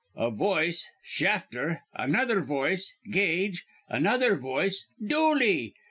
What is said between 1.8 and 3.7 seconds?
Another voice: 'Gage.'